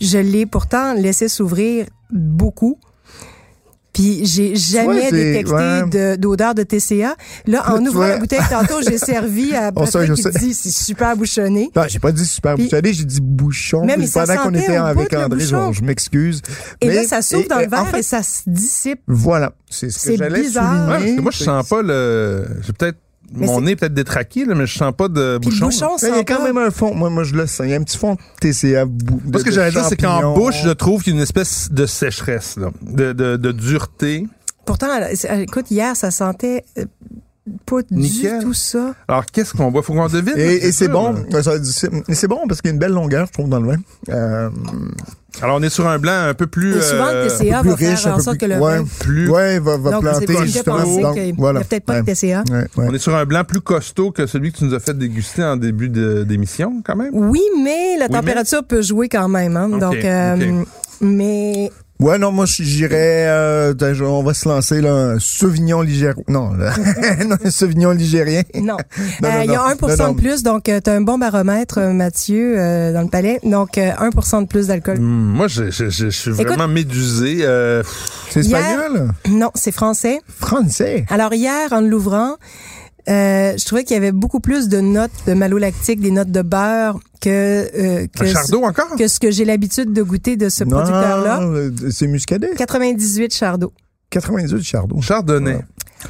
[0.00, 2.78] Je l'ai pourtant laissé s'ouvrir beaucoup.
[3.94, 5.88] Puis j'ai jamais Ouais, détecté ouais.
[5.88, 7.14] de- d'odeur de, TCA.
[7.46, 8.08] Là, en ouvrant vois.
[8.08, 10.30] la bouteille tantôt, j'ai servi à Oh, Patrick qui sais.
[10.32, 11.70] dit c'est super bouchonné.
[11.74, 13.82] Non, j'ai pas dit super Puis- bouchonné, j'ai dit bouchon.
[13.84, 15.72] Mais- mais Puis ça pendant qu'on sentait était avec André, bouchon.
[15.72, 16.42] je, je m'excuse.
[16.80, 19.00] Et Mais- là, ça s'ouvre et- dans le verre en fait, et ça se dissipe.
[19.06, 20.64] Voilà, c'est ce que C'est j'allais bizarre.
[20.72, 20.86] souligner.
[20.92, 22.46] Ouais, parce que moi, je sens pas le.
[22.66, 22.98] J'ai peut-être.
[23.32, 25.56] Mais Mon c'est- nez est peut-être détraqué, là, mais je sens pas de Puis le
[25.66, 25.66] bouchon.
[25.66, 26.94] bouchon, il y a quand même un fond.
[26.94, 27.66] Moi, moi, je le sens.
[27.66, 28.84] Il y a un petit fond de TCA.
[28.84, 31.18] bou- de- Moi, ce que j'allais dire, c'est qu'en bouche, je trouve qu'il y a
[31.18, 34.26] une espèce de sécheresse, là, de, de, de dureté.
[34.66, 34.88] Pourtant,
[35.40, 36.84] écoute, hier, ça sentait euh,
[37.66, 38.38] pas Nickel.
[38.38, 38.94] du tout ça.
[39.08, 39.82] Alors, qu'est-ce qu'on boit?
[39.82, 40.32] Faut qu'on devine.
[40.36, 41.14] Et, et c'est bon.
[41.32, 43.60] Euh, c'est- et c'est bon parce qu'il y a une belle longueur, je trouve, dans
[43.60, 43.76] le vin.
[44.08, 44.48] Euh,
[45.42, 46.76] Alors, on est sur un blanc un peu plus.
[46.76, 48.54] Et souvent, euh, le TCA plus va riche, faire un en peu sorte que plus-
[48.54, 48.78] le ouais.
[48.78, 48.84] vin...
[49.00, 49.28] plus.
[49.30, 50.26] ouais, va, va Donc, planter
[51.26, 51.60] n'y voilà.
[51.60, 52.02] a peut-être pas Ouais.
[52.02, 52.44] de TCA.
[52.50, 52.86] Ouais, ouais.
[52.88, 55.42] On est sur un blanc plus costaud que celui que tu nous as fait déguster
[55.44, 57.10] en début d'émission, quand même?
[57.12, 59.56] Oui, mais la température peut jouer quand même.
[59.56, 59.68] Hein?
[59.68, 60.62] Donc, euh,
[61.00, 61.70] mais
[62.04, 66.22] Ouais, non, moi, j'irais, euh, on va se lancer, là, un Sauvignon ligérien.
[66.28, 66.74] Non, là.
[67.26, 68.42] non, un Sauvignon ligérien.
[68.60, 68.76] non.
[69.24, 69.64] Euh, Il y a non.
[69.64, 70.12] 1 Non, non.
[70.12, 73.40] de plus, donc tu as un bon baromètre, euh, Mathieu, euh, dans le palais.
[73.42, 74.98] Donc, euh, 1% de plus d'alcool.
[74.98, 77.38] Hum, moi, je, je, je, je suis Écoute- vraiment médusé.
[77.40, 77.82] Euh,
[78.30, 79.08] C'est Hier- espagnol?
[79.30, 80.20] Non, c'est français.
[80.38, 81.06] Français?
[81.08, 82.34] Alors, hier, en l'ouvrant,
[83.08, 86.42] euh, je trouvais qu'il y avait beaucoup plus de notes de malolactique, des notes de
[86.42, 88.96] beurre que, euh, que, un chardot encore?
[88.96, 91.40] que ce que j'ai l'habitude de goûter de ce producteur-là.
[91.42, 92.50] euh, C'est muscadet.
[92.56, 93.72] 98 Chardot.
[94.10, 95.00] 98 Chardon.
[95.00, 95.60] Chardonnay.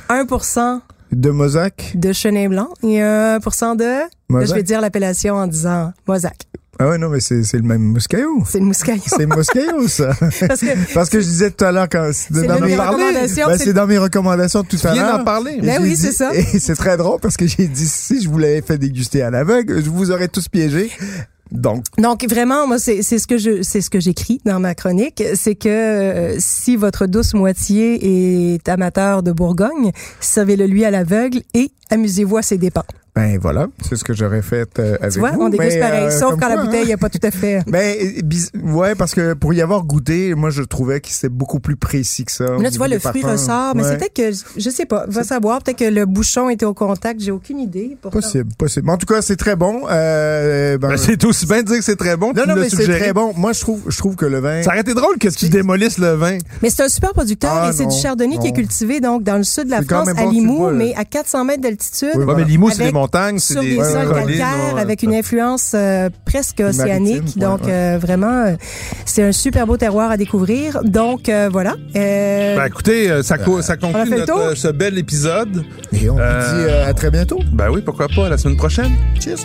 [0.09, 0.81] 1%
[1.13, 1.93] De Mozac.
[1.95, 3.85] de Chenin Blanc et 1% de...
[3.85, 6.37] Là, je vais dire l'appellation en disant Mozac.
[6.79, 8.43] Ah ouais, non, mais c'est c'est le même Muscaillot.
[8.47, 9.03] C'est le mouscaillon.
[9.07, 10.11] C'est Muscaillot, ça.
[10.21, 13.47] Parce que Parce que je disais tout à l'heure quand c'est C'est dans mes recommandations,
[13.47, 15.19] Ben, c'est- c'est dans mes recommandations tout Tu à viens l'heure.
[15.19, 15.59] d'en parler.
[15.63, 16.31] Ben oui, dit- c'est ça.
[16.35, 19.31] Et c'est très drôle parce que j'ai dit si je vous l'avais fait déguster à
[19.31, 20.91] l'aveugle, je vous aurais tous piégés.
[21.53, 24.75] Donc, Donc vraiment, moi c'est c'est ce que je c'est ce que j'écris dans ma
[24.75, 30.91] chronique, c'est que euh, si votre douce moitié est amateur de Bourgogne, servez-le lui à
[30.91, 32.83] l'aveugle et amusez-vous à ses dépens.
[33.15, 35.43] ben voilà, c'est ce que j'aurais fait euh, avec Tu vois, vous.
[35.43, 36.87] on déguste mais, pareil, euh, sauf quand la quoi, bouteille hein.
[36.89, 37.61] n'est pas tout à fait.
[37.67, 41.29] Ben, euh, bis- ouais, parce que pour y avoir goûté, moi, je trouvais que c'était
[41.29, 42.47] beaucoup plus précis que ça.
[42.57, 43.33] Mais là, tu vois, le fruit parfums.
[43.35, 43.89] ressort, mais Ouais.
[43.91, 47.21] c'est peut-être que, je sais pas, va savoir, peut-être que le bouchon était au contact,
[47.21, 47.97] j'ai aucune idée.
[48.03, 48.19] pourtant.
[48.21, 48.91] Possible, possible.
[48.91, 49.83] En tout cas, c'est très bon.
[49.91, 52.33] Euh, ben, Ben, c'est aussi bien de dire que c'est très bon.
[52.35, 53.33] non, tu non, mais c'est très bon.
[53.37, 54.63] Moi, je trouve, je trouve que le vin.
[54.63, 56.39] Ça aurait été drôle que tu démolisses le vin.
[56.63, 59.37] Mais c'est un super producteur Ah, et c'est du chardonnay qui est cultivé donc dans
[59.37, 62.11] le sud de la France, à Limoux, mais à 400 mètres d'altitude.
[62.17, 62.41] Oui, voilà.
[62.41, 64.81] mais Limoux, c'est Avec- des montagnes, c'est des des ouais, sols calcaires ouais.
[64.81, 67.39] avec une influence euh, presque océanique.
[67.39, 68.55] Donc euh, vraiment, euh,
[69.05, 70.83] c'est un super beau terroir à découvrir.
[70.85, 71.75] Donc euh, voilà.
[71.97, 75.65] Euh, Ben, écoutez, euh, ça, conclut notre, euh, ce bel épisode.
[75.93, 77.39] Et on vous Euh, dit euh, à très bientôt.
[77.53, 78.93] Ben oui, pourquoi pas, la semaine prochaine.
[79.21, 79.45] Cheers.